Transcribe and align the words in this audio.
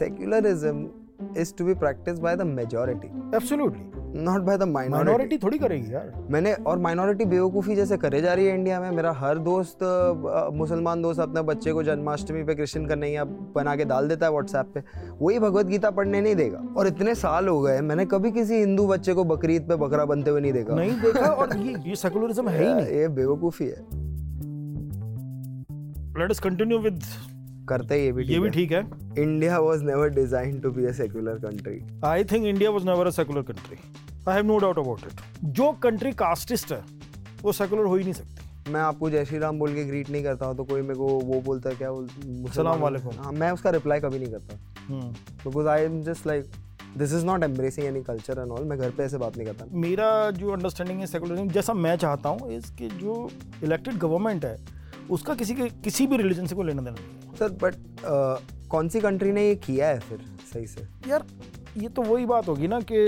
secularism 0.00 0.86
is 1.42 1.52
to 1.52 1.64
be 1.68 1.74
practiced 1.84 2.22
by 2.22 2.34
the 2.40 2.44
majority. 2.56 3.08
Absolutely 3.34 3.84
not 4.08 4.44
by 4.44 4.54
the 4.60 4.66
minority. 4.66 4.90
Minority 4.90 5.38
थोड़ी 5.38 5.58
करेगी 5.58 5.92
यार। 5.94 6.12
मैंने 6.30 6.52
और 6.52 6.78
माइनॉरिटी 6.78 7.24
बेवकूफ़ी 7.24 7.74
जैसे 7.76 7.96
करे 7.96 8.20
जा 8.20 8.34
रही 8.34 8.46
है 8.46 8.54
इंडिया 8.54 8.80
में 8.80 8.90
मेरा 8.90 9.12
हर 9.12 9.38
दोस्त 9.38 9.78
मुसलमान 10.54 11.02
दोस्त 11.02 11.20
अपने 11.20 11.42
बच्चे 11.42 11.72
को 11.72 11.82
जन्माष्टमी 11.82 12.44
पे 12.44 12.54
क्रिश्चियन 12.54 12.86
करने 12.86 13.08
या 13.08 13.24
बना 13.54 13.76
के 13.76 13.84
डाल 13.84 14.08
देता 14.08 14.26
है 14.26 14.32
व्हाट्सएप 14.32 14.72
पे। 14.74 14.82
वही 15.20 15.38
भगवत 15.38 15.66
गीता 15.66 15.90
पढ़ने 15.90 16.20
नहीं 16.20 16.34
देगा। 16.36 16.62
और 16.76 16.86
इतने 16.86 17.14
साल 17.14 17.48
हो 17.48 17.60
गए 17.60 17.80
मैंने 17.80 18.06
कभी 18.06 18.32
किसी 18.32 18.54
हिंदू 18.54 18.86
बच्चे 18.86 19.14
को 19.14 19.24
बकरीद 19.24 19.68
पे 19.68 19.76
बकरा 19.76 20.04
बनते 20.04 20.30
हुए 20.30 20.40
नहीं 20.40 20.52
देखा। 20.52 20.74
नहीं 20.74 21.00
देखा 21.00 21.26
और 21.26 21.56
ये 21.56 21.74
ये 21.86 21.96
सेकुलरिज्म 21.96 22.48
है 22.48 22.66
ही 22.68 22.74
नहीं। 22.82 22.98
ये 22.98 23.08
बेवकूफ़ी 23.08 23.66
है। 23.66 23.86
लेट 26.20 26.30
अस 26.30 26.40
कंटिन्यू 26.40 26.78
विद 26.78 27.00
करते 27.68 27.94
ही 27.94 28.04
ये 28.04 28.12
भी 28.12 28.24
ये 28.24 28.38
भी 28.40 28.50
ठीक 28.50 28.72
है। 28.72 28.80
India 29.18 29.58
was 29.60 29.84
never 29.84 30.08
design 30.14 30.58
to 30.60 30.70
be 30.70 30.84
a 30.84 30.92
secular 30.94 31.38
country 31.40 31.80
I 32.06 32.24
think 32.24 32.46
India 32.46 32.70
was 32.70 32.84
never 32.86 33.06
a 33.06 33.10
secular 33.12 33.42
country 33.44 33.78
I 34.28 34.34
have 34.34 34.46
no 34.46 34.58
doubt 34.58 34.78
about 34.78 35.06
it 35.06 35.44
जो 35.44 35.70
कंट्री 35.82 36.12
कास्टिस्ट 36.18 36.72
है 36.72 36.82
वो 37.42 37.52
सेकुलर 37.54 37.84
हो 37.84 37.94
ही 37.96 38.04
नहीं 38.04 38.12
सकती। 38.14 38.70
मैं 38.72 38.80
आपको 38.80 39.10
जय 39.10 39.24
श्री 39.24 39.38
राम 39.38 39.58
बोल 39.58 39.74
के 39.74 39.84
ग्रीट 39.84 40.08
नहीं 40.10 40.22
करता 40.22 40.46
हूँ 40.46 40.56
तो 40.56 40.64
कोई 40.64 40.82
मेरे 40.82 40.94
को 40.94 41.06
वो 41.06 41.40
बोलता 41.42 41.70
है 41.70 41.76
क्या 41.76 41.90
सलाम 42.54 42.80
वालेकुम। 42.80 43.12
हाँ 43.18 43.32
मैं 43.34 43.50
उसका 43.52 43.70
रिप्लाई 43.70 44.00
कभी 44.00 44.18
नहीं 44.18 44.32
करता। 44.32 44.56
Because 45.44 45.68
I 45.68 45.82
am 45.82 46.02
just 46.04 46.26
like 46.26 46.50
this 46.96 47.12
is 47.14 47.24
not 47.26 47.42
embracing 47.44 47.86
any 47.86 48.02
culture 48.02 48.40
and 48.40 48.50
all 48.50 48.64
मैं 48.64 48.78
घर 48.78 48.90
पे 48.90 49.02
ऐसे 49.04 49.18
बात 49.18 49.36
नहीं 49.36 49.46
करता। 49.46 49.66
मेरा 49.76 50.08
जो 50.32 50.50
अंडरस्टैंडिंग 50.52 51.00
है 51.00 51.06
सेकुलरिज्म 51.06 51.48
जैसा 51.50 51.74
मैं 51.76 51.96
चाहता 51.96 52.28
हूँ 52.28 52.52
इसके 52.52 52.88
जो 52.98 53.28
इलेक्टेड 53.64 53.98
गवर्नमेंट 53.98 54.44
है 54.44 54.56
उसका 55.10 55.34
किसी 55.34 55.54
के 55.54 55.68
किसी 55.84 56.06
भी 56.06 56.16
रिलीजन 56.16 56.46
से 56.46 56.54
कोई 56.54 56.66
लेना 56.66 56.82
देना 56.82 56.96
नहीं। 56.96 57.17
सर 57.38 57.52
बट 57.62 57.74
कौन 58.70 58.88
सी 58.88 59.00
कंट्री 59.00 59.32
ने 59.32 59.46
ये 59.48 59.54
किया 59.56 59.88
है 59.88 60.00
फिर 60.00 60.24
सही 60.52 60.66
से? 60.66 60.86
यार 61.08 61.24
ये 61.76 61.88
तो 61.88 62.02
वही 62.02 62.26
बात 62.26 62.48
होगी 62.48 62.68
ना 62.68 62.80
कि 62.90 63.06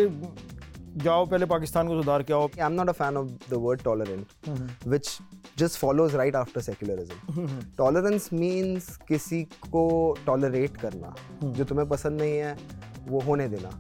जाओ 0.97 1.27
पहले 1.27 1.47
पाकिस्तान 1.47 1.89
को 1.89 1.95
सुधार 1.95 2.23
के 2.23 2.33
आओ। 2.33 2.47
I 2.47 2.67
am 2.67 2.73
not 2.73 2.89
a 2.89 2.93
fan 2.93 3.17
of 3.17 3.29
the 3.51 3.55
word 3.55 3.83
tolerant 3.83 4.87
which 4.87 5.19
just 5.59 5.79
follows 5.79 6.15
right 6.15 6.37
after 6.37 6.61
secularism 6.61 7.47
tolerance 7.79 8.29
means 8.33 8.97
किसी 9.09 9.43
को 9.71 9.85
टॉलरेट 10.27 10.77
करना 10.77 11.15
जो 11.45 11.65
तुम्हें 11.65 11.89
पसंद 11.89 12.21
नहीं 12.21 12.37
है 12.37 12.57
वो 13.09 13.21
होने 13.21 13.49
देना। 13.49 13.71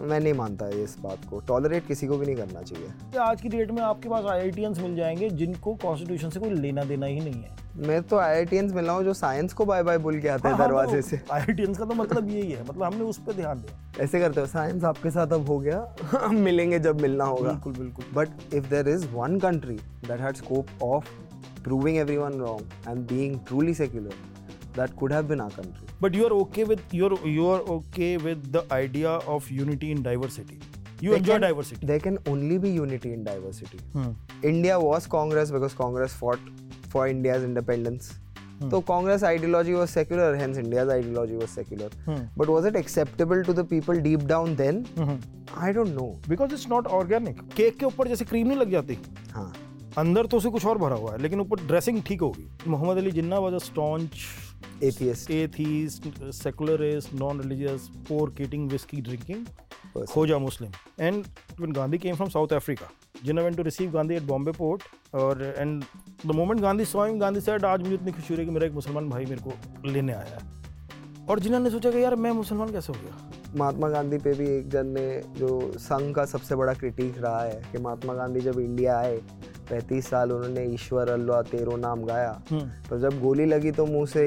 मैं 0.00 0.20
नहीं 0.20 0.32
मानता 0.32 0.68
इस 0.68 0.96
बात 1.00 1.18
को। 1.30 1.40
टॉलरेट 1.40 1.86
किसी 1.86 2.06
को 2.06 2.18
भी 2.18 2.26
नहीं 2.26 2.36
करना 2.36 2.62
चाहिए। 2.62 2.88
कि 2.88 3.18
आज 3.18 3.40
की 3.40 3.48
डेट 3.48 3.70
में 3.70 3.82
आपके 3.82 4.08
पास 4.08 4.24
आई 4.24 4.50
मिल 4.58 4.96
जाएँगे 4.96 5.30
जिनको 5.30 5.74
कॉन्स्टिट्यूशन 5.74 6.30
से 6.30 6.40
कोई 6.40 6.50
लेना 6.50 6.84
देना 6.84 7.06
ही 7.06 7.20
नहीं 7.20 7.42
है। 7.42 7.56
मैं 7.76 8.02
तो 8.02 8.16
आई 8.16 8.44
मिल 8.52 8.84
रहा 8.84 8.94
हूँ 8.94 9.04
जो 9.04 9.14
साइंस 9.14 9.52
को 9.52 9.64
बाय 9.64 9.82
बाय 9.82 9.98
बोल 9.98 10.20
के 10.20 10.28
आते 10.28 10.48
हैं 10.48 10.54
हाँ, 10.54 10.66
दरवाजे 10.66 11.02
से। 11.02 11.20
आई 11.32 11.44
का 11.50 11.84
तो 11.84 11.94
मतलब 11.94 12.30
यही 12.30 12.52
है 12.52 12.62
मतलब 12.62 12.82
हमने 12.82 13.04
उस 13.04 13.18
पर 13.18 13.32
ध्यान 13.32 13.58
दिया। 13.58 14.04
ऐसे 14.04 14.20
करते 14.20 14.40
हो 14.40 14.46
साइंस 14.46 14.84
आपके 14.84 15.10
साथ 15.10 15.26
अब 15.26 15.46
हो 15.46 15.58
गया। 15.58 15.96
मिलेंगे 16.28 16.78
जब 16.78 17.00
मिलना 17.00 17.24
होगा। 17.24 17.50
बिल्कुल 17.50 17.72
बिल्कुल। 17.72 18.04
But 18.14 18.54
if 18.58 18.70
there 18.72 18.88
is 18.96 19.06
one 19.24 19.40
country 19.44 19.78
that 20.08 20.26
had 20.26 20.42
scope 20.44 20.68
of 20.82 21.02
proving 21.68 21.98
everyone 22.06 22.40
wrong 22.42 22.62
and 22.88 23.06
being 23.12 23.38
truly 23.50 23.74
secular, 23.80 24.14
that 24.79 24.95
could 25.01 25.11
have 25.11 25.27
been 25.33 25.41
our 25.47 25.51
country. 25.51 25.87
But 26.01 26.15
you 26.19 26.25
are 26.29 26.33
okay 26.43 26.63
with 26.73 26.81
you're 26.99 27.19
you 27.33 27.47
are 27.55 27.61
okay 27.77 28.11
with 28.27 28.51
the 28.57 28.63
idea 28.77 29.11
of 29.35 29.51
unity 29.59 29.91
in 29.97 30.01
diversity. 30.09 30.59
You 31.01 31.11
They 31.11 31.17
enjoy 31.17 31.33
can- 31.37 31.45
diversity. 31.47 31.85
There 31.93 31.99
can 32.07 32.17
only 32.33 32.57
be 32.65 32.69
unity 32.79 33.13
in 33.19 33.23
diversity. 33.29 33.79
Hmm. 33.93 34.11
India 34.51 34.79
was 34.89 35.07
Congress 35.15 35.51
because 35.55 35.73
Congress 35.85 36.13
fought 36.23 36.51
for 36.95 37.07
India's 37.15 37.43
independence. 37.51 38.13
So 38.71 38.79
Congress 38.89 39.23
ideology 39.27 39.73
was 39.77 39.89
secular, 39.89 40.27
hence 40.41 40.57
India's 40.59 40.89
ideology 40.93 41.35
was 41.39 41.49
secular. 41.59 41.87
Hmm. 42.05 42.19
But 42.41 42.51
was 42.53 42.67
it 42.69 42.77
acceptable 42.81 43.41
to 43.47 43.55
the 43.57 43.63
people 43.71 43.99
deep 44.05 44.21
down 44.29 44.53
then? 44.61 44.77
Mhm. 45.05 45.17
I 45.69 45.71
don't 45.77 45.93
know. 45.97 46.05
Because 46.33 46.53
it's 46.57 46.67
not 46.73 46.87
organic. 46.99 47.41
Cake 47.57 47.77
के 47.79 47.85
ऊपर 47.85 48.07
जैसे 48.13 48.25
cream 48.29 48.47
नहीं 48.47 48.57
लग 48.59 48.71
जाती 48.71 48.97
हाँ 49.33 49.51
अंदर 50.03 50.25
तो 50.33 50.37
उसे 50.37 50.49
कुछ 50.49 50.65
और 50.65 50.77
भरा 50.85 50.95
हुआ 51.01 51.11
है 51.11 51.21
लेकिन 51.21 51.39
ऊपर 51.39 51.65
ड्रेसिंग 51.71 52.01
ठीक 52.07 52.21
होगी 52.21 52.47
Mohammad 52.67 52.97
Ali 52.97 53.11
Jinnah 53.19 53.39
was 53.47 53.53
a 53.53 53.63
staunch 53.65 54.23
atheist 54.82 55.30
atheist 55.30 56.08
secularist 56.34 57.14
non 57.14 57.40
religious 57.40 57.88
pork 58.08 58.34
eating 58.38 58.70
whisky 58.70 59.00
drinking 59.00 60.04
Khoja 60.06 60.38
Muslim. 60.38 60.72
And 61.00 61.24
even 61.60 61.72
Gandhi 61.72 61.98
came 61.98 62.14
from 62.16 62.28
South 62.28 62.52
Africa 62.52 62.90
जिन्हें 63.24 63.44
went 63.44 63.56
to 63.56 63.62
receive 63.62 63.90
Gandhi 63.90 64.14
at 64.14 64.22
Bombay 64.22 64.52
port 64.52 64.82
और 65.14 65.42
and 65.58 65.82
the 66.26 66.34
moment 66.34 66.60
Gandhi 66.60 66.84
स्वयं 66.84 67.20
Gandhi 67.20 67.40
said 67.40 67.64
आज 67.64 67.82
मुझे 67.82 67.94
इतनी 67.94 68.12
खुशी 68.12 68.34
हो 68.34 68.36
रही 68.36 68.38
है 68.38 68.44
कि 68.44 68.54
मेरा 68.54 68.66
एक 68.66 68.72
मुसलमान 68.72 69.08
भाई 69.08 69.24
मेरे 69.24 69.42
को 69.42 69.88
लेने 69.88 70.12
आया 70.12 70.38
है. 70.38 71.26
और 71.30 71.40
जिन्होंने 71.40 71.70
सोचा 71.70 71.90
कि 71.90 72.02
यार 72.02 72.14
मैं 72.16 72.30
मुसलमान 72.32 72.72
कैसे 72.72 72.92
हो 72.92 72.98
गया? 73.02 73.30
महात्मा 73.56 73.88
गांधी 73.88 74.18
पे 74.18 74.32
भी 74.34 74.48
एक 74.48 74.68
जन 74.70 74.86
ने 74.86 75.22
जो 75.36 75.48
संघ 75.78 76.14
का 76.16 76.24
सबसे 76.24 76.54
बड़ा 76.56 76.72
क्रिटिक 76.74 77.18
रहा 77.18 77.42
है 77.42 77.60
कि 77.72 77.78
महात्मा 77.78 78.14
गांधी 78.14 78.40
जब 78.40 78.58
इंडिया 78.60 78.98
आए 78.98 79.16
पैंतीस 79.70 80.08
साल 80.10 80.32
उन्होंने 80.32 80.64
ईश्वर 80.74 81.08
अल्लाह 81.10 81.42
तेरो 81.50 81.76
नाम 81.78 82.04
गाया। 82.04 82.32
तो 82.90 82.98
जब 82.98 83.20
गोली 83.20 83.44
लगी 83.46 83.70
तो 83.70 83.86
मुँह 83.86 84.06
से 84.06 84.24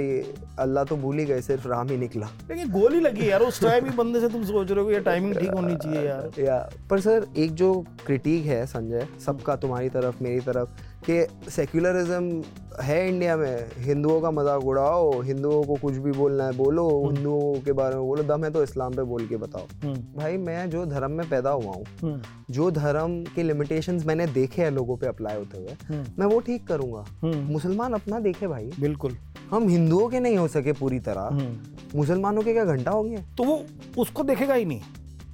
अल्लाह 0.59 0.83
तो 0.83 0.95
भूल 0.97 1.19
ही 1.19 1.25
गए 1.25 1.41
सिर्फ़ 1.41 1.67
राम 1.67 1.89
ही 1.89 1.97
निकला। 1.97 2.29
लेकिन 2.49 2.71
गोली 2.71 2.99
लगी 2.99 3.29
यार 3.29 3.41
उस 3.43 3.61
टाइम 3.61 3.85
ही 3.85 3.95
बंदे 3.97 4.19
से 4.19 4.29
तुम 4.29 4.43
सोच 4.45 4.71
रहे 4.71 4.83
हो 4.83 4.91
ये 4.91 4.99
टाइमिंग 5.01 5.35
ठीक 5.35 5.51
होनी 5.51 5.75
चाहिए 5.77 6.05
यार। 6.07 6.41
या 6.41 6.57
पर 6.89 6.99
सर 6.99 7.27
एक 7.37 7.53
जो 7.55 7.73
क्रिटिक 8.05 8.45
है 8.45 8.65
संजय 8.67 9.07
सबका 9.25 9.55
तुम्हारी 9.57 9.89
तरफ़ 9.89 10.23
मेरी 10.23 10.39
तरफ़ 10.41 10.69
कि 11.03 11.51
सेक्युलरिज्म 11.51 12.41
है 12.81 13.07
इंडिया 13.07 13.35
में। 13.37 13.69
हिंदुओं 13.77 14.19
का 14.21 14.31
मज़ाक 14.31 14.65
उड़ाओ 14.65 15.21
हिंदुओं 15.21 15.63
को 15.63 15.75
कुछ 15.75 15.95
भी 15.95 16.11
बोलना 16.11 16.45
है 16.45 16.55
बोलो 16.57 16.87
हिंदुओं 17.05 17.53
के 17.61 17.71
बारे 17.71 17.95
में 17.95 18.05
बोलो 18.05 18.23
दम 18.25 18.43
है 18.45 18.51
तो 18.51 18.63
इस्लाम 18.63 18.93
पे 18.93 19.03
बोल 19.03 19.25
के 19.27 19.37
बताओ। 19.37 19.65
हम्म, 19.83 19.95
भाई 20.17 20.37
मैं 20.37 20.69
जो 20.69 20.85
धर्म 20.85 21.11
में 21.11 21.29
पैदा 21.29 21.49
हुआ 21.49 21.73
हूँ 21.73 21.83
हम्म, 22.01 22.21
जो 22.49 22.69
धर्म 22.71 23.21
के 23.35 23.43
लिमिटेशंस 23.43 24.05
मैंने 24.05 24.27
देखे 24.29 24.61
हैं 24.61 24.71
लोगों 24.71 24.97
पे 24.97 25.07
अप्लाई 25.07 25.37
होते 25.37 25.57
हुए 25.57 25.75
हम्म, 25.87 26.05
मैं 26.19 26.27
वो 26.27 26.39
ठीक 26.39 26.67
करूँगा। 26.67 27.05
हम्म, 27.21 27.41
मुसलमान 27.51 27.93
अपना 27.93 28.19
देखे 28.19 28.47
भाई। 28.47 28.71
बिल्कुल। 28.79 29.17
हम 29.51 29.67
हिंदुओं 29.69 30.07
के 30.09 30.19
नहीं 30.19 30.37
हो 30.37 30.47
सके 30.47 30.73
पूरी 30.73 30.99
तरह। 31.01 31.21
हम्म। 31.21 31.97
मुसलमानों 31.97 32.41
के 32.41 32.53
क्या 32.53 32.65
घंटा 32.65 32.91
होंगे 32.91 33.17
तो 33.37 33.43
वो 33.43 33.61
उसको 33.97 34.23
देखेगा 34.23 34.53
ही 34.53 34.65
नहीं। 34.65 34.81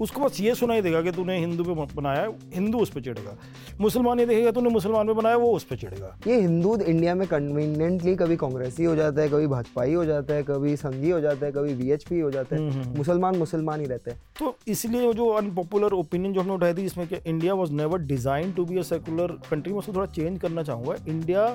उसको 0.01 0.21
बस 0.21 0.39
ये 0.41 0.53
सुनाई 0.55 0.81
देगा 0.81 1.01
कि 1.01 1.11
तूने 1.11 1.37
हिंदू 1.39 1.63
पे 1.63 1.73
बनाया 1.93 2.21
है, 2.21 2.29
हिंदू 2.53 2.79
उस 2.79 2.89
पर 2.89 3.01
चिढ़ेगा। 3.01 3.35
मुसलमान 3.81 4.19
ये 4.19 4.25
देखेगा 4.25 4.51
तूने 4.51 4.69
मुसलमान 4.69 5.07
पे 5.07 5.13
बनाया 5.13 5.35
वो 5.37 5.51
उस 5.51 5.63
पर 5.63 5.75
चिढ़ेगा। 5.75 6.15
ये 6.27 6.39
हिंदू 6.41 6.75
इंडिया 6.77 7.15
में 7.15 7.27
कन्वीनियंटली 7.27 8.15
कभी 8.15 8.35
कांग्रेसी 8.37 8.83
हो 8.83 8.95
जाता 8.95 9.21
है 9.21 9.29
कभी 9.29 9.47
भाजपाई 9.47 9.93
हो 9.93 10.05
जाता 10.05 10.33
है 10.33 10.43
कभी 10.43 10.75
संघी 10.77 11.09
हो 11.09 11.19
जाता 11.21 11.45
है 11.45 11.51
कभी 11.51 11.73
वीएचपी 11.73 12.19
हो 12.19 12.31
जाता 12.31 12.55
हम्म, 12.55 12.69
है 12.69 12.83
हम्म। 12.83 12.97
मुसलमान 12.97 13.37
मुसलमान 13.37 13.79
ही 13.79 13.85
रहते 13.85 14.11
हैं। 14.11 14.19
तो 14.39 14.55
इसलिए 14.67 15.13
जो 15.13 15.29
अनपॉपुलर 15.31 15.93
ओपिनियन 15.93 16.33
जो 16.33 16.41
हमने 16.41 16.53
उठाई 16.53 16.73
थी 16.73 16.85
इसमें 16.85 17.07
कि 17.07 17.19
India 17.25 17.53
was 17.53 17.71
never 17.73 18.01
design 18.11 18.51
to 18.53 18.65
be 18.65 18.77
a 18.77 18.81
secular 18.83 19.37
country 19.49 19.73
मैं 19.73 19.79
उसको 19.79 19.93
थोड़ा 19.93 20.05
चेंज 20.11 20.39
करना 20.41 20.63
चाहूँगा। 20.63 20.95
India 21.07 21.47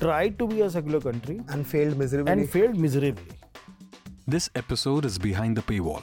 try 0.00 0.30
to 0.30 0.46
be 0.46 0.60
a 0.60 0.68
secular 0.68 0.98
country 1.10 1.34
and 1.34 1.64
failed 1.64 2.28
and 2.28 2.46
failed 2.46 2.76
miserably 2.76 3.36
This 4.32 4.46
episode 4.54 5.06
is 5.06 5.14
behind 5.18 5.58
the 5.58 5.62
paywall. 5.68 6.02